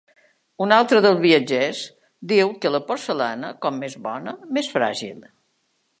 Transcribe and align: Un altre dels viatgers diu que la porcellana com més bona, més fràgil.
Un 0.65 0.71
altre 0.77 1.01
dels 1.05 1.19
viatgers 1.25 1.83
diu 2.33 2.55
que 2.63 2.71
la 2.77 2.81
porcellana 2.89 3.55
com 3.67 3.81
més 3.85 3.99
bona, 4.09 4.35
més 4.59 4.71
fràgil. 4.79 5.21